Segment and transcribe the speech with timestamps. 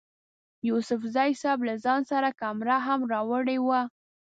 [0.69, 3.81] یوسفزي صیب له ځان سره کمره هم راوړې وه.